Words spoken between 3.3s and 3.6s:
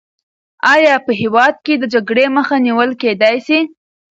سي؟